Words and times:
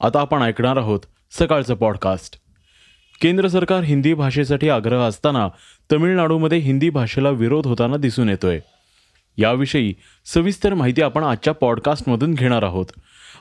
आता 0.00 0.20
आपण 0.20 0.42
ऐकणार 0.42 0.76
आहोत 0.76 1.00
सकाळचं 1.30 1.74
पॉडकास्ट 1.74 2.38
केंद्र 3.22 3.48
सरकार 3.48 3.80
हिंदी 3.80 4.14
भाषेसाठी 4.14 4.68
आग्रह 4.68 5.00
असताना 5.00 5.48
तमिळनाडूमध्ये 5.92 6.58
हिंदी 6.58 6.90
भाषेला 6.90 7.30
विरोध 7.30 7.66
होताना 7.66 7.96
दिसून 7.96 8.28
येतोय. 8.28 8.60
याविषयी 9.36 9.94
सविस्तर 10.24 10.74
माहिती 10.74 11.02
आपण 11.02 11.22
आजच्या 11.24 11.54
पॉडकास्टमधून 11.54 12.34
घेणार 12.34 12.62
आहोत. 12.62 12.86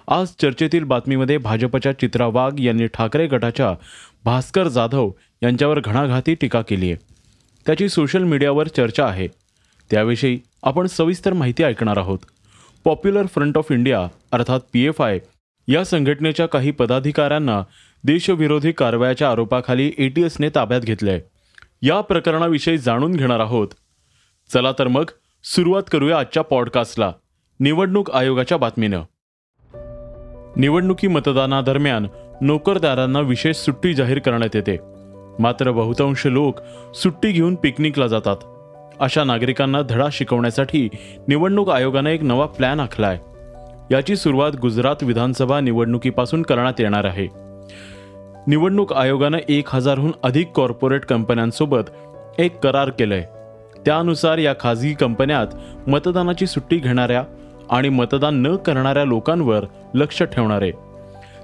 आज 0.08 0.28
चर्चेतील 0.42 0.84
बातमीमध्ये 0.84 1.38
भाजपच्या 1.38 2.00
चित्रा 2.00 2.28
वाघ 2.28 2.60
यांनी 2.60 2.88
ठाकरे 2.88 3.28
गटाच्या 3.28 3.74
भास्कर 4.26 4.68
जाधव 4.68 5.12
यांच्यावर 5.44 5.80
घणाघाती 5.80 6.36
टीका 6.36 6.62
केली 6.62 6.92
आहे. 6.92 7.06
त्याची 7.66 7.90
सोशल 7.90 8.24
मीडियावर 8.24 8.68
चर्चा 8.68 9.06
आहे. 9.06 9.28
त्याविषयी 9.92 10.40
आपण 10.64 10.88
सविस्तर 10.88 11.34
माहिती 11.34 11.64
ऐकणार 11.64 11.98
आहोत. 11.98 12.20
पॉप्युलर 12.84 13.26
फ्रंट 13.26 13.58
ऑफ 13.58 13.66
इंडिया 13.72 14.08
अर्थात 14.32 14.60
पी 14.74 14.86
एफ 14.86 15.02
आय 15.02 15.20
या 15.68 15.86
संघटनेच्या 15.86 16.46
काही 16.46 16.72
पदाधिकाऱ्यांना 16.72 17.64
देशविरोधी 18.04 18.72
कारवायाच्या 18.72 19.32
आरोपाखाली 19.32 19.92
ए 19.98 20.10
टी 20.10 20.24
एसने 20.24 20.50
ताब्यात 20.50 20.82
घेतले 20.82 21.20
या 21.82 22.02
प्रकरणाविषयी 22.02 22.78
जाणून 22.78 23.12
घेणार 23.12 23.40
आहोत. 23.40 23.68
चला 24.54 24.72
तर 24.72 24.88
मग 24.88 25.04
सुरुवात 25.44 25.84
करूया 25.92 26.20
आजच्या 26.20 26.44
पॉडकास्टला. 26.44 27.12
निवडणूक 27.60 28.12
आयोगाच्या 28.12 28.58
बातमीनं. 28.58 29.02
निवडणुकी 30.58 31.08
मतदानादरम्यान 31.08 32.08
नोकरदारांना 32.42 33.20
विशेष 33.20 33.56
सुट्टी 33.56 33.94
जाहीर 33.94 34.20
करण्यात 34.20 34.56
येते. 34.56 34.78
मात्र 35.40 35.72
बहुतांश 35.72 36.26
लोक 36.26 36.60
सुट्टी 36.96 37.32
घेऊन 37.32 37.56
पिकनिकला 37.56 38.08
जातात. 38.08 38.38
अशा 39.00 39.24
नागरिकांना 39.24 39.82
धडा 39.82 40.08
शिकवण्यासाठी 40.12 40.90
निवडणूक 41.28 41.70
आयोगाने 41.70 42.14
एक 42.14 42.24
नवा 42.24 42.46
प्लॅन 42.46 42.80
आखलाय. 42.80 43.20
याची 43.92 44.16
सुरुवात 44.16 44.52
गुजरात 44.62 44.96
विधानसभा 45.02 45.60
निवडणुकीपासून 45.60 46.42
करण्यात 46.42 46.80
येणार 46.80 47.04
आहे. 47.04 47.28
निवडणूक 48.48 48.94
आयोगानं 48.94 49.38
एक 49.50 49.68
हजारहून 49.68 50.12
अधिक 50.24 50.52
कॉर्पोरेट 50.52 51.06
कंपन्यांसोबत 51.06 51.90
एक 52.38 52.60
करार 52.60 52.90
केलंय. 52.90 53.24
त्यानुसार 53.86 54.38
या 54.38 54.54
खाजगी 54.60 54.94
कंपन्यात 54.94 55.48
मतदानाची 55.90 56.48
सुट्टी 56.48 56.78
घेणाऱ्या 56.78 57.24
आणि 57.70 57.90
मतदान 57.90 58.42
न 58.42 58.56
करणाऱ्या 58.56 59.06
लोकांवर 59.06 59.66
लक्ष 59.94 60.24
ठेवणार. 60.24 60.62
आहे 60.62 60.72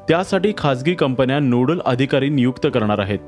त्यासाठी 0.07 0.53
खाजगी 0.57 0.93
कंपन्या 0.93 1.39
नोडल 1.39 1.79
अधिकारी 1.85 2.29
नियुक्त 2.29 2.67
करणार 2.73 2.99
आहेत. 2.99 3.19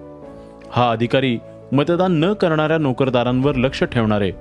हा 0.72 0.92
अधिकारी 0.92 1.38
मतदान 1.72 2.20
न 2.20 2.33
करणाऱ्या 2.33 2.77
नोकरदारांवर 2.77 3.55
लक्ष 3.55 3.83
ठेवणार. 3.83 4.22
आहे 4.22 4.31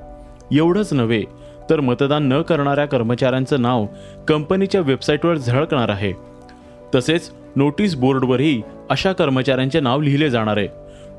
एवढंच 0.52 0.92
नव्हे 0.92 1.24
तर 1.72 1.80
मतदान 1.80 2.28
न 2.32 2.42
करणाऱ्या 2.42 2.86
कर्मचाऱ्यांचं 2.86 3.62
नाव 3.62 3.86
कंपनीच्या 4.28 4.80
वेबसाईटवर 4.80 5.36
झळकणार 5.36 5.88
आहे. 5.88 6.12
तसेच 6.94 7.30
नोटीस 7.56 7.94
बोर्डवरही 7.94 8.62
अशा 8.90 9.12
कर्मचाऱ्यांचे 9.12 9.80
नाव 9.80 10.00
लिहिले 10.00 10.30
जाणार 10.30 10.56
आहे. 10.56 10.68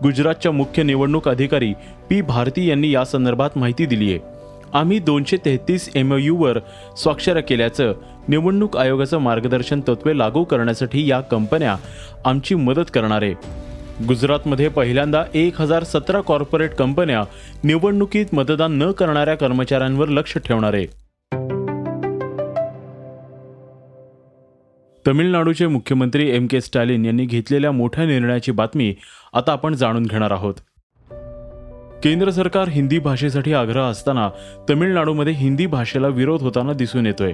गुजरातच्या 0.03 0.51
मुख्य 0.51 0.83
निवडणूक 0.83 1.29
अधिकारी 1.29 1.73
पी 2.09 2.21
भारती 2.21 2.69
यांनी 2.69 2.91
या 2.91 3.05
संदर्भात 3.05 3.49
माहिती 3.55 3.85
दिली 3.85 4.09
आहे. 4.09 4.19
आम्ही 4.73 4.99
दोनशे 4.99 5.37
तेहतीस 5.37 5.89
एम 5.95 6.13
वर 6.31 6.59
स्वाक्षऱ्या 6.97 7.43
केल्याचं 7.43 7.93
निवडणूक 8.27 8.77
आयोगाचं 8.77 9.17
मार्गदर्शन 9.17 9.81
तत्वे 9.81 10.17
लागू 10.17 10.43
करण्यासाठी 10.43 11.09
या 11.09 11.19
कंपन्या 11.21 11.75
आमची 12.25 12.55
मदत 12.55 12.91
करणार 12.93 13.21
आहे. 13.21 13.62
गुजरातमध्ये 14.01 14.67
पहिल्यांदा 14.67 15.23
एक 15.33 15.61
हजार 15.61 15.83
सतरा 15.83 16.21
कॉर्पोरेट 16.21 16.71
कंपन्या 16.71 17.23
निवडणुकीत 17.63 18.25
मतदान 18.33 18.71
न 18.71 18.91
करणाऱ्या 18.91 19.35
कर्मचाऱ्यांवर 19.35 20.07
लक्ष 20.07 20.37
ठेवणार 20.37 20.73
आहे. 20.73 20.85
तमिळनाडूचे 25.07 25.67
मुख्यमंत्री 25.67 26.35
एम 26.35 26.47
के 26.47 26.61
स्टॅलिन 26.61 27.05
यांनी 27.05 27.25
घेतलेल्या 27.25 27.71
मोठ्या 27.71 28.05
निर्णयाची 28.05 28.51
बातमी 28.51 28.95
आता 29.33 29.51
आपण 29.51 29.75
जाणून 29.75 30.03
घेणार 30.03 30.31
आहोत. 30.31 30.53
केंद्र 32.03 32.29
सरकार 32.29 32.67
हिंदी 32.67 32.99
भाषेसाठी 32.99 33.53
आग्रह 33.53 33.83
असताना 33.83 34.29
तमिळनाडूमध्ये 34.69 35.33
हिंदी 35.33 35.65
भाषेला 35.65 36.07
विरोध 36.07 36.41
होताना 36.41 36.73
दिसून 36.73 37.05
येतोय. 37.05 37.33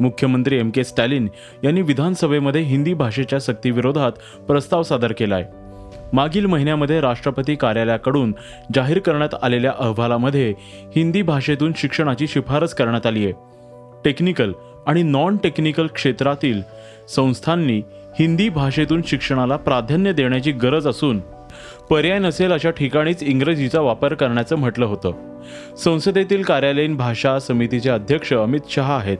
मुख्यमंत्री 0.00 0.58
एम 0.58 0.70
के 0.70 0.84
स्टॅलिन 0.84 1.28
यांनी 1.64 1.82
विधानसभेमध्ये 1.82 2.60
हिंदी 2.60 2.94
भाषेच्या 2.94 3.38
सक्तीविरोधात 3.38 4.12
प्रस्ताव 4.42 4.82
सादर 4.82 5.12
केला 5.12 5.34
आहे 5.34 5.63
मागील 6.14 6.46
महिन्यामध्ये 6.46 7.00
राष्ट्रपती 7.00 7.54
कार्यालयाकडून 7.54 8.34
जाहीर 8.74 8.98
करण्यात 8.98 9.34
आलेल्या 9.42 9.72
अहवालामध्ये 9.78 10.54
हिंदी 10.96 11.22
भाषेतून 11.22 11.72
शिक्षणाची 11.76 12.26
शिफारस 12.26 12.74
करण्यात 12.74 13.06
आली 13.06 13.24
आहे 13.24 13.32
टेक्निकल 14.04 14.52
आणि 14.86 15.02
नॉन 15.02 15.36
टेक्निकल 15.36 15.86
क्षेत्रातील 15.86 16.62
संस्थांनी 17.08 17.82
हिंदी 18.18 18.48
भाषेतून 18.48 19.02
शिक्षणाला 19.06 19.56
प्राधान्य 19.56 20.12
देण्याची 20.12 20.52
गरज 20.52 20.88
असून 20.88 21.20
पर्याय 21.90 22.18
नसेल 22.18 22.52
अशा 22.52 22.70
ठिकाणीच 22.70 23.22
इंग्रजीचा 23.22 23.80
वापर 23.80 24.14
करण्याचं 24.14 24.56
म्हटलं 24.56 24.84
होतं. 24.84 25.12
संसदेतील 25.76 26.42
कार्यालयीन 26.42 26.96
भाषा 26.96 27.38
समितीचे 27.38 27.90
अध्यक्ष 27.90 28.32
अमित 28.32 28.60
शहा 28.70 28.96
आहेत. 28.96 29.18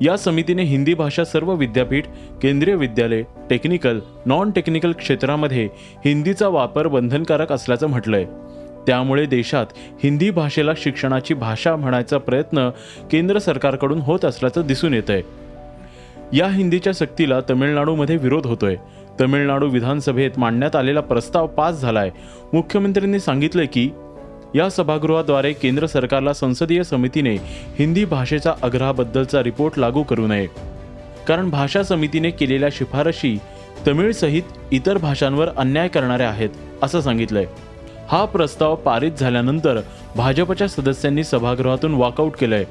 या 0.00 0.16
समितीने 0.16 0.62
हिंदी 0.62 0.94
भाषा 0.94 1.24
सर्व 1.24 1.54
विद्यापीठ 1.54 2.04
केंद्रीय 2.42 2.74
विद्यालय 2.74 3.22
टेक्निकल 3.50 4.00
नॉन 4.26 4.50
टेक्निकल 4.50 4.92
क्षेत्रामध्ये 4.92 5.68
हिंदीचा 6.04 6.48
वापर 6.48 6.86
बंधनकारक 6.86 7.52
असल्याचं 7.52 7.86
म्हटलंय. 7.86 8.24
त्यामुळे 8.86 9.26
देशात 9.26 9.66
हिंदी 10.04 10.30
भाषेला 10.30 10.72
शिक्षणाची 10.76 11.34
भाषा 11.34 11.76
म्हणायचा 11.76 12.18
प्रयत्न 12.18 12.70
केंद्र 13.10 13.38
सरकारकडून 13.38 13.98
होत 13.98 14.24
असल्याचं 14.24 14.66
दिसून 14.66 14.94
येत 14.94 15.10
आहे 15.10 15.22
या 16.32 16.46
हिंदीच्या 16.46 16.92
सक्तीला 16.92 17.40
तमिळनाडूमध्ये 17.50 18.16
विरोध 18.16 18.46
होतोय. 18.46 18.76
तमिळनाडू 19.20 19.68
विधानसभेत 19.68 20.30
मांडण्यात 20.36 20.76
आलेला 20.76 21.00
प्रस्ताव 21.00 21.46
पास 21.46 21.80
झालाय. 21.80 22.10
मुख्यमंत्र्यांनी 22.52 23.20
सांगितलंय 23.20 23.66
की 23.66 23.90
या 24.54 24.68
सभागृहाद्वारे 24.70 25.52
केंद्र 25.52 25.86
सरकारला 25.86 26.32
संसदीय 26.32 26.82
समितीने 26.82 27.34
हिंदी 27.78 28.04
भाषेचा 28.04 28.52
आग्रहाबद्दलचा 28.62 29.42
रिपोर्ट 29.42 29.78
लागू 29.78 30.02
करू 30.02 30.26
नये. 30.26 30.46
कारण 31.28 31.50
भाषा 31.50 31.82
समितीने 31.82 32.30
केलेल्या 32.30 32.68
शिफारशी 32.72 33.38
तमिळसहित 33.86 34.42
इतर 34.72 34.98
भाषांवर 34.98 35.48
अन्याय 35.56 35.88
करणाऱ्या 35.88 36.28
आहेत 36.28 36.50
असं 36.82 37.00
सांगितलंय. 37.00 37.46
हा 38.08 38.24
प्रस्ताव 38.24 38.74
पारित 38.74 39.12
झाल्यानंतर 39.20 39.80
भाजपच्या 40.16 40.68
सदस्यांनी 40.68 41.24
सभागृहातून 41.24 41.94
वॉकआउट 41.94 42.32
केलंय. 42.32 42.64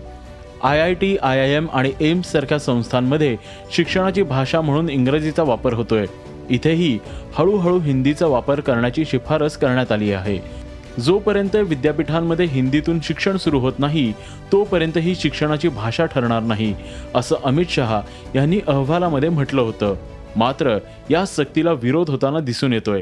I 0.64 0.80
I 0.80 0.94
T 0.94 1.18
I 1.18 1.40
I 1.40 1.56
M 1.56 1.68
आणि 1.74 1.92
एम्स 2.02 2.32
सारख्या 2.32 2.60
संस्थांमध्ये 2.60 3.38
शिक्षणाची 3.72 4.24
भाषा 4.24 4.62
म्हणून 4.62 4.90
इंग्रजीचा 4.90 5.44
वापर 5.44 5.74
होतोय. 5.74 6.06
इथेही 6.50 7.00
हळूहळू 7.34 7.80
हिंदीचा 7.80 8.28
वापर 8.28 8.60
करण्याची 8.60 9.06
शिफारस 9.06 9.58
करण्यात 9.58 9.92
आली 9.92 10.12
आहे. 10.12 10.56
जोपर्यंत 11.00 11.56
विद्यापीठांमध्ये 11.56 12.46
हिंदीतून 12.46 13.00
शिक्षण 13.03 13.38
सुरू 13.38 13.59
होत 13.59 13.74
नाही 13.80 14.13
तोपर्यंत 14.52 14.97
ही 14.97 15.16
शिक्षणाची 15.16 15.69
भाषा 15.69 16.06
ठरणार 16.06 16.41
नाही 16.41 16.75
असं 17.16 17.35
अमित 17.44 17.66
शहा 17.69 18.02
यांनी 18.35 18.59
अहवालामध्ये 18.68 19.30
म्हटलं 19.30 19.62
होतं. 19.62 19.95
मात्र 20.36 20.77
या 21.10 21.25
सक्तीला 21.25 21.72
विरोध 21.72 22.10
होताना 22.10 22.39
दिसून 22.39 22.74
येतोय. 22.74 23.01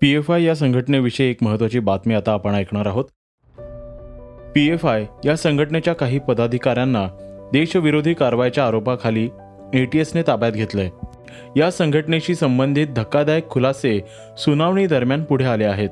पी 0.00 0.14
एफ 0.14 0.30
आय 0.30 0.42
या 0.42 0.54
संघटनेविषयी 0.54 1.30
एक 1.30 1.42
महत्त्वाची 1.42 1.78
बातमी 1.78 2.14
आता 2.14 2.32
आपण 2.32 2.54
ऐकणार 2.54 2.86
आहोत. 2.86 3.04
पी 4.54 4.68
एफ 4.68 4.86
आय 4.86 5.06
या 5.24 5.36
संघटनेच्या 5.36 5.94
काही 5.94 6.18
पदाधिकाऱ्यांना 6.18 7.06
देशविरोधी 7.52 8.14
कारवाईच्या 8.14 8.66
आरोपाखाली 8.66 9.28
एटीएसने 9.74 10.22
ताब्यात 10.22 10.52
घेतलंय. 10.52 10.88
या 11.56 11.70
संघटनेशी 11.70 12.34
संबंधित 12.34 12.86
धक्कादायक 12.86 13.48
खुलासे 13.50 14.00
सुनावणी 14.38 14.86
दरम्यान 14.86 15.24
पुढे 15.24 15.44
आले 15.44 15.64
आहेत. 15.64 15.88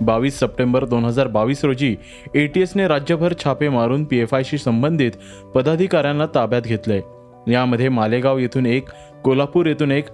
बावीस 0.00 0.38
सप्टेंबर 0.40 0.84
दोन 0.84 1.04
हजार 1.04 1.26
बावीस 1.26 1.64
रोजी 1.64 1.96
ए 2.34 2.46
टी 2.46 2.60
एसने 2.60 2.86
राज्यभर 2.88 3.32
छापे 3.44 3.68
मारून 3.68 4.04
पी 4.04 4.18
एफ 4.18 4.34
आयशी 4.34 4.58
संबंधित 4.58 5.12
पदाधिकाऱ्यांना 5.54 6.26
ताब्यात 6.34 6.62
घेतले 6.62 7.00
यामध्ये 7.48 7.88
मालेगाव 7.88 8.38
येथून 8.38 8.66
एक 8.66 8.88
कोल्हापूर 9.24 9.66
येथून 9.66 9.90
एक 9.90 10.08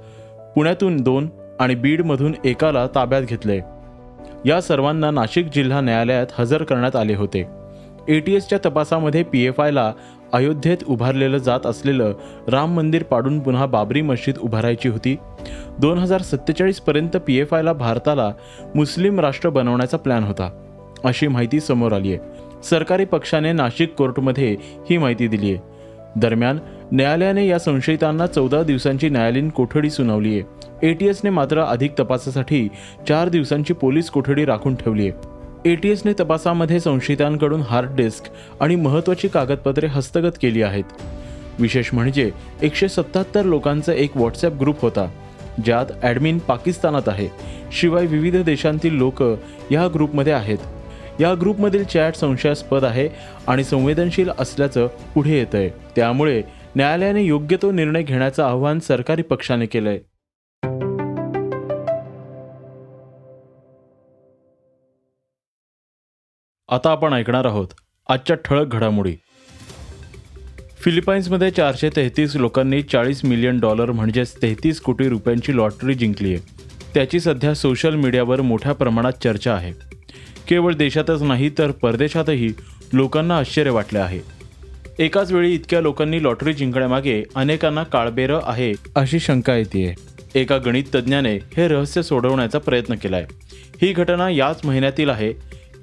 पुण्यातून 0.55 0.97
दोन 0.97 1.29
आणि 1.61 1.75
बीडमधून 1.75 2.35
एकाला 2.45 2.87
ताब्यात 2.95 3.23
घेतले 3.23 3.61
या 4.47 4.61
सर्वांना 4.61 5.11
नाशिक 5.11 5.47
जिल्हा 5.55 5.81
न्यायालयात 5.81 6.27
हजर 6.39 6.63
करण्यात 6.63 6.97
आले 6.97 7.15
होते. 7.15 7.47
एटीएसच्या 8.09 8.59
तपासामध्ये 8.65 9.23
पी 9.23 9.47
एफ 9.47 9.61
आयला 9.61 9.93
अयोध्येत 10.33 10.77
उभारलेलं 10.87 11.39
जात 11.39 11.67
असलेलं 11.67 12.13
राम 12.49 12.75
मंदिर 12.77 13.03
पाडून 13.03 13.39
पुन्हा 13.41 13.67
बाबरी 13.67 14.03
मस्जिद 14.03 14.39
उभारायची 14.39 14.89
होती. 14.89 15.17
दोन 15.79 15.99
हजार 15.99 16.23
सत्तेचाळीसपर्यंत 16.23 17.17
पी 17.17 17.39
एफ 17.39 17.55
आयला 17.55 17.73
भारताला 17.73 18.31
मुस्लिम 18.75 19.21
राष्ट्र 19.21 19.49
बनवण्याचा 19.49 19.97
प्लॅन 19.97 20.25
होता. 20.25 20.51
अशी 21.05 21.29
माहिती 21.29 21.61
समोर 21.61 21.93
आली 21.93 22.15
आहे 22.15 22.63
सरकारी 22.65 23.05
पक्षाने 23.05 23.53
नाशिक 23.53 23.95
कोर्टमध्ये 23.95 24.57
ही 24.91 24.97
माहिती 24.99 25.27
दिली 25.29 25.55
आहे 25.55 26.21
दरम्यान 26.21 26.59
न्यायालयाने 26.93 27.47
या 27.47 27.59
संशयितांना 27.59 28.27
चौदा 28.27 28.63
दिवसांची 28.63 29.09
न्यायालयीन 29.09 29.49
कोठडी 29.49 29.91
सुनावली 29.91 30.41
आहे 30.41 30.89
एटीएसने 30.89 31.31
मात्र 31.31 31.61
अधिक 31.61 31.99
तपासासाठी 31.99 32.69
चार 33.09 33.29
दिवसांची 33.29 33.75
पोलीस 33.75 34.11
कोठडी 34.11 34.45
राखून 34.45 34.75
ठेवली 34.75 35.09
आहे 35.09 35.38
एटीएसने 35.65 36.13
तपासामध्ये 36.21 36.79
संशयितांकडून 36.81 37.63
हार्ड 37.69 37.95
डिस्क 37.97 38.25
आणि 38.61 38.75
महत्त्वाची 38.77 39.29
कागदपत्रे 39.29 39.87
हस्तगत 39.87 40.39
केली 40.43 40.63
आहेत. 40.63 40.85
विशेष 41.59 41.93
म्हणजे 41.93 42.31
एकशे 42.63 42.89
सत्याहत्तर 42.89 43.45
लोकांचा 43.45 43.93
एक 43.93 44.17
व्हॉट्सॲप 44.17 44.61
ग्रुप 44.61 44.83
होता 44.83 45.09
ज्यात 45.65 45.87
ॲडमिन 46.03 46.39
पाकिस्तानात 46.39 47.09
आहे 47.09 47.29
शिवाय 47.73 48.07
विविध 48.07 48.37
देशांतील 48.37 48.95
लोक 48.99 49.23
या 49.71 49.87
ग्रुपमध्ये 49.95 50.33
आहेत. 50.33 50.59
या 51.21 51.35
ग्रुपमधील 51.35 51.85
चॅट 51.85 52.17
संशयास्पद 52.17 52.85
आहे 52.85 53.09
आणि 53.47 53.65
संवेदनशील 53.65 54.31
असल्याचं 54.39 54.87
पुढे 55.15 55.39
येत 55.39 55.55
आहे 55.55 55.69
त्यामुळे 55.97 56.43
न्यायालयाने 56.77 57.23
योग्य 57.23 57.57
तो 57.63 57.71
निर्णय 57.71 58.03
घेण्याचं 58.03 58.43
आवाहन 58.43 58.79
सरकारी 58.79 59.23
पक्षाने 59.23 59.67
केलं 59.67 59.89
आहे 59.91 59.99
आता 66.69 66.91
आपण 66.91 67.13
ऐकणार 67.13 67.45
आहोत 67.45 67.69
आजच्या 68.09 68.37
ठळक 68.37 68.67
घडामोडी. 68.67 69.15
फिलिपाईन्समध्ये 70.81 71.51
चारशे 71.51 71.91
तेहतीस 71.97 72.37
लोकांनी 72.37 72.83
चाळीस 72.83 73.25
मिलियन 73.25 73.61
डॉलर 73.61 73.91
म्हणजेच 73.91 74.35
तेहतीस 74.43 74.81
कोटी 74.81 75.09
रुपयांची 75.09 75.57
लॉटरी 75.57 75.95
जिंकली 75.95 76.35
आहे. 76.35 76.43
त्याची 76.95 77.21
सध्या 77.21 77.55
सोशल 77.55 77.95
मीडियावर 77.95 78.41
मोठ्या 78.41 78.73
प्रमाणात 78.73 79.13
चर्चा 79.25 79.55
आहे. 79.55 79.73
केवळ 80.49 80.75
देशातच 80.75 81.23
नाही 81.23 81.51
तर 81.59 81.71
परदेशातही 81.71 82.53
लोकांना 82.93 83.39
आश्चर्य 83.39 83.71
वाटले 83.71 83.99
आहे. 83.99 84.21
एकाच 84.99 85.33
वेळी 85.33 85.55
इतक्या 85.55 85.81
लोकांनी 85.81 86.23
लॉटरी 86.23 86.53
जिंकण्यामागे 86.53 87.23
अनेकांना 87.35 87.83
काळबेरं 87.83 88.41
आहे 88.45 88.73
अशी 88.97 89.21
शंका 89.21 89.55
येते 89.55 89.95
एका 90.35 90.57
गणित 90.59 90.85
तज्ज्ञाने 90.95 91.37
हे 91.57 91.69
रहस्य 91.69 92.03
सोडवण्याचा 92.03 92.59
प्रयत्न 92.59 92.95
केलाय. 92.95 93.27
ही 93.83 93.93
घटना 93.93 94.31
याच 94.31 94.65
महिन्यातील 94.65 95.11
आहे 95.11 95.33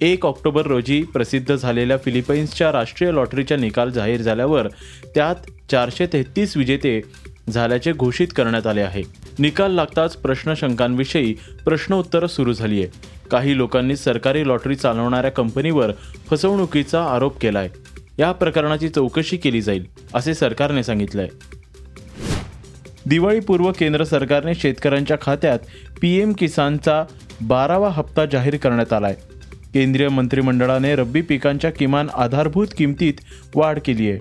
एक 0.01 0.25
ऑक्टोबर 0.25 0.65
रोजी 0.65 1.03
प्रसिद्ध 1.03 1.56
झालेल्या 1.56 1.97
फिलिपाईन्सच्या 1.97 2.71
राष्ट्रीय 2.71 3.12
लॉटरीचा 3.12 3.56
निकाल 3.56 3.89
जाहीर 3.89 4.21
झाल्यावर 4.21 4.68
त्यात 5.15 5.36
चारशे 5.71 6.07
तेहतीस 6.13 6.57
विजेते 6.57 7.01
झाल्याचे 7.50 7.92
घोषित 7.94 8.27
करण्यात 8.36 8.68
आले 8.68 8.81
आहे. 8.81 9.03
निकाल 9.39 9.71
लागताच 9.71 10.15
प्रश्नशंकांविषयी 10.15 11.36
प्रश्नोत्तरं 11.65 12.27
सुरू 12.27 12.53
झाली 12.53 12.83
आहे. 12.83 12.92
काही 13.31 13.57
लोकांनी 13.57 13.95
सरकारी 13.95 14.47
लॉटरी 14.47 14.75
चालवणाऱ्या 14.75 15.31
कंपनीवर 15.31 15.92
फसवणुकीचा 16.30 17.03
आरोप 17.03 17.39
केलाय. 17.39 17.69
या 18.19 18.31
प्रकरणाची 18.31 18.89
चौकशी 18.89 19.38
केली 19.38 19.62
जाईल 19.62 19.86
असे 20.13 20.33
सरकारने 20.33 20.83
सांगितलंय. 20.83 21.27
दिवाळीपूर्व 23.06 23.71
केंद्र 23.71 24.03
सरकारने 24.03 24.56
शेतकऱ्यांच्या 24.56 25.18
खात्यात 25.21 25.59
पी 26.01 26.19
एम 26.19 26.33
किसानचा 26.33 27.03
बारावा 27.41 27.89
हप्ता 27.89 28.25
जाहीर 28.25 28.57
करण्यात 28.57 28.94
आला 28.94 29.07
आहे 29.07 29.35
केंद्रीय 29.75 30.07
मंत्रिमंडळाने 30.07 30.95
रब्बी 30.95 31.22
पिकांच्या 31.22 31.69
किमान 31.69 32.07
आधारभूत 32.16 32.68
किमतीत 32.77 33.13
वाढ 33.56 33.80
केली 33.86 34.10
आहे. 34.10 34.19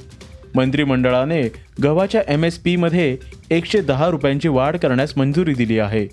मंत्रिमंडळाने 0.55 1.41
गव्हाच्या 1.83 2.23
एम 2.29 2.45
एस 2.45 2.59
पीमध्ये 2.59 3.17
एकशे 3.51 3.81
दहा 3.81 4.09
रुपयांची 4.11 4.49
वाढ 4.49 4.77
करण्यास 4.77 5.13
मंजुरी 5.17 5.55
दिली 5.55 5.79
आहे. 5.79 6.07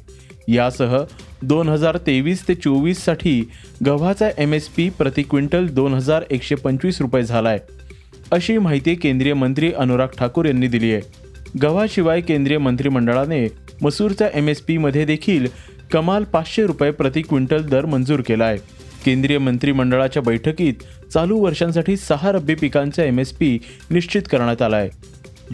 यासह 0.48 0.96
दोन 1.44 1.70
हजार 1.70 1.98
तेवीस 1.98 2.48
ते 2.48 2.56
चोवीससाठी 2.56 3.42
गव्हाचा 3.86 4.30
एम 4.38 4.54
एस 4.54 4.68
पी 4.68 4.88
प्रति 4.90 5.24
क्विंटल 5.24 5.68
दोन 5.70 5.94
हजार 5.94 6.24
एकशे 6.30 6.56
पंचवीस 6.56 7.02
रुपये 7.02 7.24
झाला 7.24 7.50
आहे 7.50 7.60
अशी 8.32 8.58
माहिती 8.58 8.96
केंद्रीय 8.96 9.34
मंत्री 9.34 9.72
अनुराग 9.74 10.08
ठाकूर 10.20 10.46
यांनी 10.46 10.68
दिली 10.68 10.94
आहे. 10.94 11.02
गव्हाशिवाय 11.62 12.22
केंद्रीय 12.22 12.58
मंत्रिमंडळाने 12.58 13.46
मसूरच्या 13.82 14.30
एम 14.34 14.50
एस 14.50 14.62
पीमध्ये 14.62 15.06
देखील 15.06 15.48
कमाल 15.94 16.24
पाचशे 16.24 16.66
रुपये 16.66 16.92
प्रति 16.92 17.22
क्विंटल 17.22 17.64
दर 17.64 17.86
मंजूर 17.86 18.22
केला 18.22 18.46
आहे 18.46 18.90
केंद्रीय 19.06 19.38
मंत्रिमंडळाच्या 19.38 20.22
बैठकीत 20.22 20.74
चालू 21.14 21.38
वर्षांसाठी 21.40 21.98
सहा 21.98 22.32
रब्बी 22.32 22.56
पिकांचा 22.56 23.04
एम 23.04 23.20
एस 23.20 23.32
पी 23.32 23.58
निश्चित 23.90 24.22
करण्यात 24.32 24.62
आला 24.62 24.78
आहे 24.78 24.90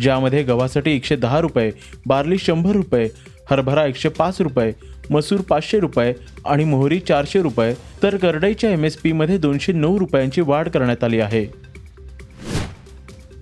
ज्यामध्ये 0.02 0.44
गव्हासाठी 0.44 0.92
एकशे 0.92 1.16
दहा 1.16 1.40
रुपये 1.40 1.72
बार्ली 2.06 2.38
शंभर 2.38 2.72
रुपये 2.72 3.08
हरभरा 3.52 3.86
एकशे 3.86 4.10
पाच 4.10 4.42
रुपये 4.42 4.72
मसूर 5.10 5.42
पाचशे 5.42 5.80
रुपये 5.80 6.14
आणि 6.46 6.64
मोहरी 6.64 7.00
चारशे 7.00 7.42
रुपये 7.42 7.74
तर 8.04 8.18
करडईच्या 8.18 8.70
एम 8.70 8.86
एस 8.86 8.98
पीमध्ये 8.98 9.38
दोनशे 9.38 9.74
नऊ 9.74 10.00
रुपयांची 10.00 10.42
वाढ 10.42 10.70
करण्यात 10.70 11.04
आली 11.04 11.20
आहे. 11.20 11.46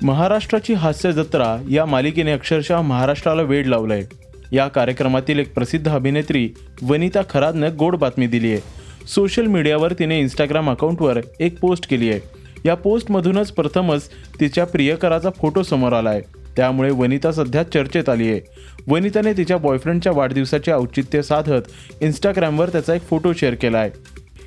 महाराष्ट्राची 0.02 0.74
हास्य 0.74 1.12
जत्रा 1.12 1.56
या 1.70 1.86
मालिकेने 1.86 2.32
अक्षरशः 2.32 2.82
महाराष्ट्राला 2.82 3.42
वेड 3.42 3.68
लावलंय. 3.68 4.04
या 4.52 4.68
कार्यक्रमातील 4.68 5.40
एक 5.40 5.54
प्रसिद्ध 5.54 5.88
अभिनेत्री 5.90 6.50
वनिता 6.82 7.22
खरादनं 7.30 7.78
गोड 7.80 7.96
बातमी 7.96 8.28
दिली 8.28 8.52
आहे 8.52 8.85
सोशल 9.08 9.46
मीडियावर 9.46 9.94
तिने 9.94 10.20
इंस्टाग्राम 10.20 10.70
अकाउंटवर 10.70 11.20
एक 11.40 11.60
पोस्ट 11.60 11.90
केली 11.90 12.10
आहे. 12.10 12.20
या 12.66 12.76
पोस्टमधूनच 12.76 13.52
प्रथमच 13.52 14.10
तिच्या 14.40 14.66
प्रियकराचा 14.66 15.30
फोटो 15.30 15.64
समोर 15.64 15.94
आला 15.94 16.10
आहे 16.10 16.22
त्यामुळे 16.56 16.92
वनिता 16.92 17.32
सध्या 17.32 17.64
चर्चेत 17.64 18.10
आली 18.10 18.30
आहे. 18.32 18.40
वनिताने 18.88 19.34
तिच्या 19.34 19.58
बॉयफ्रेंडच्या 19.58 20.12
वाढदिवसाचे 20.16 20.72
औचित्य 20.72 21.22
साधत 21.22 22.02
इंस्टाग्रामवर 22.02 22.70
त्याचा 22.70 22.96
एक 22.96 23.02
फोटो 23.02 23.34
शेअर 23.34 23.54
केला 23.54 23.78
आहे 23.78 23.92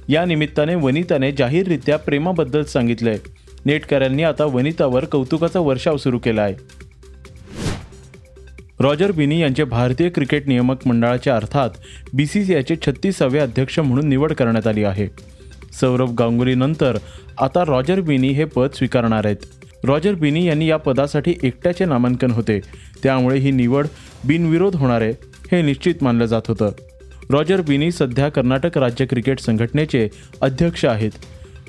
या 0.09 0.25
निमित्ताने 0.25 0.75
वनिताने 0.75 1.31
जाहीररित्या 1.33 1.97
प्रेमाबद्दल 1.99 2.63
सांगितलंय. 2.63 3.19
नेटकऱ्यांनी 3.67 4.23
आता 4.23 4.45
वनितावर 4.45 5.05
कौतुकाचा 5.05 5.61
वर्षाव 5.61 5.97
सुरू 5.97 6.19
केला 6.19 6.43
आहे 6.43 6.55
रॉजर 8.81 9.11
बिनी 9.13 9.41
यांचे 9.41 9.65
भारतीय 9.65 10.09
क्रिकेट 10.09 10.49
नियामक 10.49 10.87
मंडळाच्या 10.87 11.37
अर्थात 11.37 11.71
बी 12.13 12.27
सी 12.27 12.45
सी 12.45 12.55
आयचे 12.55 12.77
छत्तीसावे 12.77 13.39
अध्यक्ष 13.39 13.79
म्हणून 13.79 14.09
निवड 14.09 14.33
करण्यात 14.33 14.67
आली 14.67 14.85
आहे. 14.85 15.09
सौरभ 15.81 16.15
गांगुलीनंतर 16.19 16.99
आता 17.39 17.65
रॉजर 17.65 18.01
बिनी 18.01 18.29
हे 18.29 18.45
पद 18.45 18.69
स्वीकारणार 18.75 19.27
आहेत. 19.27 19.37
रॉजर 19.85 20.15
बिनी 20.15 20.47
यांनी 20.47 20.67
या 20.67 20.77
पदासाठी 20.77 21.35
एकट्याचे 21.43 21.85
नामांकन 21.85 22.31
होते. 22.31 22.61
त्यामुळे 23.03 23.39
ही 23.39 23.51
निवड 23.51 23.87
बिनविरोध 24.25 24.77
होणार 24.77 25.01
आहे 25.01 25.13
हे 25.53 25.63
निश्चित 25.63 25.95
मानलं 26.03 26.27
जात 26.27 26.43
होतं. 26.49 26.71
रॉजर 27.31 27.61
बिनी 27.61 27.93
सध्या 27.93 28.29
कर्नाटक 28.29 28.79
राज्य 28.79 29.07
क्रिकेट 29.07 29.41
संघटनेचे 29.41 30.09
अध्यक्ष 30.41 30.85
आहेत. 30.85 31.11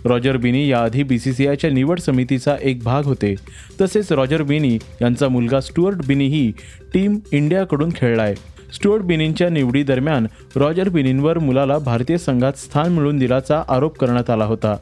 रॉजर 0.05 0.37
बिनी 0.37 0.67
याआधी 0.67 1.03
बी 1.03 1.19
सी 1.19 1.33
सी 1.33 1.47
आयच्या 1.47 1.69
निवड 1.69 1.99
समितीचा 1.99 2.55
एक 2.61 2.83
भाग 2.83 3.05
होते. 3.05 3.35
तसेच 3.81 4.11
रॉजर 4.11 4.41
बिनी 4.41 4.77
यांचा 5.01 5.27
मुलगा 5.27 5.61
स्टुअर्ट 5.61 6.05
बिनीही 6.07 6.51
टीम 6.93 7.19
इंडियाकडून 7.31 7.89
खेळला 7.95 8.23
आहे 8.23 8.35
स्टुअर्ट 8.73 9.03
बिनींच्या 9.03 9.49
निवडीदरम्यान 9.49 10.27
रॉजर 10.55 10.89
बिनींवर 10.89 11.39
मुलाला 11.39 11.77
भारतीय 11.77 12.17
संघात 12.17 12.53
स्थान 12.53 12.93
मिळवून 12.93 13.17
दिल्याचा 13.17 13.63
आरोप 13.69 13.97
करण्यात 13.97 14.29
आला 14.29 14.45
होता. 14.45 14.75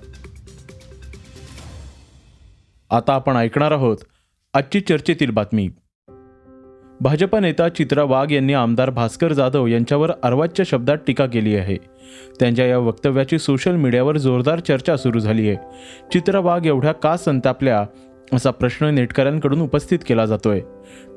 आता 2.90 3.14
आपण 3.14 3.36
ऐकणार 3.36 3.72
आहोत 3.72 3.98
आजची 4.54 4.80
चर्चेतील 4.80 5.30
बातमी. 5.30 5.70
भाजप 7.02 7.36
नेता 7.36 7.68
चित्रा 7.70 8.04
वाघ 8.04 8.32
यांनी 8.32 8.54
आमदार 8.54 8.90
भास्कर 8.90 9.34
जाधव 9.34 9.68
यांच्यावर 9.68 10.12
अर्वाच्य 10.24 10.64
शब्दात 10.64 10.98
टीका 11.08 11.26
केली 11.26 11.56
आहे. 11.56 11.76
त्यांच्या 12.40 12.66
या 12.66 12.78
वक्तव्याची 12.78 13.40
सोशल 13.40 13.76
मीडियावर 13.76 14.18
जोरदार 14.18 14.60
चर्चा 14.60 14.96
सुरू 14.98 15.20
झाली 15.20 15.48
आहे. 15.50 15.58
चित्रा 16.14 16.40
वाघ 16.40 16.66
एवढ्या 16.66 16.92
का 16.92 17.18
संतापल्या 17.18 17.86
असा 18.34 18.52
प्रश्न 18.52 18.86
नेटकऱ्यांकडून 18.86 19.62
उपस्थित 19.62 20.00
केला 20.08 20.26
जातोय. 20.26 20.62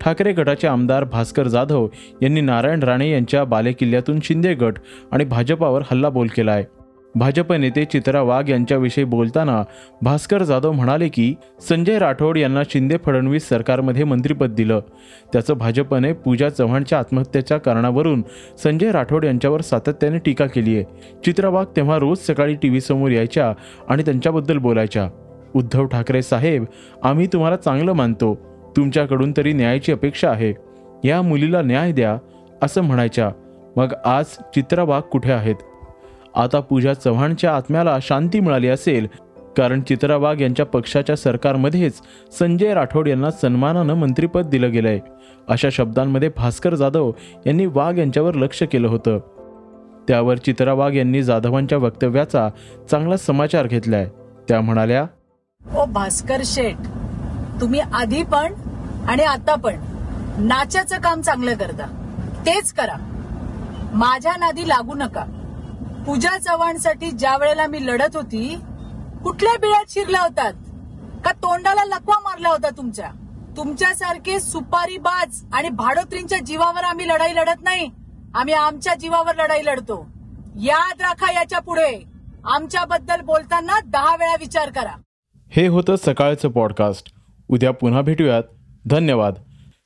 ठाकरे 0.01 0.33
गटाचे 0.33 0.69
आमदार 0.69 1.05
भास्कर 1.05 1.49
जाधव 1.49 1.89
यांनी 2.23 2.41
नारायण 2.41 2.83
राणे 2.83 3.11
यांच्या 3.11 3.45
बालेकिल्ल्यातून 3.45 4.21
शिंदे 4.25 4.55
गट 4.55 4.79
आणि 5.13 5.25
भाजपावर 5.25 5.83
हल्लाबोल 5.91 6.27
केला 6.27 6.53
आहे 6.53 6.80
भाजप 7.15 7.53
नेते 7.53 7.85
चित्रा 7.85 8.23
वाघ 8.23 8.51
यांच्याविषयी 8.51 9.05
बोलताना 9.05 9.63
भास्कर 10.03 10.43
जाधव 10.43 10.73
म्हणाले 10.73 11.09
की 11.09 11.35
संजय 11.69 11.99
राठोड 11.99 12.39
यांना 12.39 12.63
शिंदे 12.71 12.97
फडणवीस 12.97 13.49
सरकारमध्ये 13.49 14.05
मंत्रिपद 14.05 14.51
दिलं. 14.51 14.81
त्याचं 15.33 15.55
भाजपने 15.55 16.13
पूजा 16.13 16.49
चव्हाणच्या 16.49 16.99
आत्महत्येच्या 16.99 17.59
कारणावरून 17.59 18.23
संजय 18.63 18.93
राठोड 18.93 19.25
यांच्यावर 19.25 19.61
सातत्याने 19.61 20.19
टीका 20.19 20.47
केली 20.47 20.77
आहे. 20.77 20.85
चित्रा 21.25 21.49
वाघ 21.49 21.67
तेव्हा 21.77 21.99
रोज 21.99 22.19
सकाळी 22.19 22.55
टी 22.55 22.69
व्ही 22.69 22.81
समोर 22.81 23.11
यायच्या 23.11 23.55
आणि 23.89 24.03
त्यांच्याबद्दल 24.03 24.59
बोलायच्या. 24.59 25.09
उद्धव 25.55 25.87
ठाकरे 25.87 26.23
साहेब 26.23 26.65
आम्ही 27.03 27.27
तुम्हाला 27.27 27.57
चांगलं 27.57 27.93
मानतो. 27.93 28.39
तुमच्याकडून 28.77 29.33
तरी 29.37 29.53
न्यायाची 29.53 29.93
अपेक्षा 29.93 30.31
आहे. 30.31 30.55
या 31.09 31.23
मुलीला 31.23 31.63
न्याय 31.63 31.93
द्या 31.93 32.19
असं 32.63 32.81
म्हणायच्या. 32.81 33.31
मग 33.77 33.93
आज 34.05 34.25
चित्रा 34.25 34.83
वाघ 34.83 35.03
कुठे 35.03 35.33
आहेत? 35.33 35.55
आता 36.37 36.61
पूजा 36.61 36.95
चव्हाणच्या 36.95 37.57
आत्म्याला 37.57 37.99
शांती 38.03 38.41
मिळाली 38.41 38.69
असेल. 38.69 39.07
कारण 39.59 39.81
चित्रा 39.81 40.17
वाघ 40.17 40.41
यांच्या 40.41 40.67
पक्षाच्या 40.67 41.17
सरकारमध्येच 41.17 42.01
संजय 42.39 42.75
राठोड 42.75 43.09
यांना 43.09 43.31
सन्मानानं 43.31 43.95
मंत्रिपद 43.95 44.47
दिलं 44.47 44.73
गेलंय. 44.73 44.99
अशा 45.49 45.69
शब्दांमध्ये 45.73 46.31
भास्कर 46.37 46.75
जाधव 46.75 47.13
यांनी 47.47 47.67
वाघ 47.67 47.99
यांच्यावर 47.99 48.35
लक्ष 48.35 48.63
केलं 48.63 48.89
होतं. 48.89 49.19
त्यावर 50.09 50.37
चित्रा 50.37 50.73
वाघ 50.73 50.95
यांनी 50.95 51.23
जाधवांच्या 51.23 51.79
वक्तव्याचा 51.79 52.49
चांगला 52.91 53.17
समाचार 53.17 53.67
घेतलाय. 53.67 54.09
त्या 54.49 54.61
म्हणाल्या 54.61 55.07
ओ 55.77 55.85
भास्कर 55.85 56.41
शेठ 56.45 56.77
तुम्ही 57.61 57.81
आधी 57.81 58.23
पण 58.23 58.55
आणि 59.09 59.23
आता 59.23 59.55
पण 59.55 59.75
नाचाचं 60.39 60.97
काम 60.97 61.21
चांगलं 61.21 61.55
करता. 61.55 61.87
तेच 62.47 62.73
करा. 62.73 62.97
माझ्या 63.95 64.33
नादी 64.37 64.69
लागू 64.69 64.95
नका. 64.95 65.25
पूजा 66.07 66.39
चव्हाणसाठी 66.39 67.11
ज्या 67.11 67.37
वेळेला 67.37 67.67
मी 67.67 67.87
लढत 67.87 68.17
होती 68.17 68.57
कुठल्या 69.25 69.59
बिळात 69.61 69.85
शिरल्या 69.89 70.21
होतात? 70.21 70.53
का 71.25 71.33
तोंडाला 71.33 71.85
लकवा 71.85 72.19
मारला 72.19 72.49
होता 72.49 72.71
तुमच्या? 72.71 73.11
तुमच्यासारखे 73.57 74.41
सुपारी 74.41 74.99
बाज 74.99 75.45
आणि 75.53 75.69
भाडोत्रींच्या 75.69 76.39
जीवावर 76.39 76.85
आम्ही 76.85 77.09
लढाई 77.09 77.35
लढत 77.35 77.63
नाही. 77.63 77.91
आम्ही 78.35 78.55
आमच्या 78.55 78.95
जीवावर 78.95 79.35
लढाई 79.35 79.63
लढतो. 79.65 80.07
याद 80.57 81.01
राखा 81.01 81.33
याच्यापुढे. 81.33 82.05
आमच्याबद्दल 82.45 83.21
बोलताना 83.21 83.81
दहा 83.81 84.17
वेळा 84.17 84.35
विचार 84.41 84.71
करा. 84.71 85.01
हे 85.51 85.67
होतं 85.67 85.97
सकाळचं 85.97 86.49
पॉडकास्ट 86.49 87.13
उद्या 87.49 87.71
पुन्हा 87.71 88.01
भेटूयात. 88.01 88.43
धन्यवाद. 88.87 89.35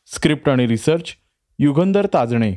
स्क्रिप्ट 0.07 0.49
आणि 0.49 0.67
रिसर्च 0.67 1.05
युगंधर 1.59 2.07
ताजणे. 2.15 2.57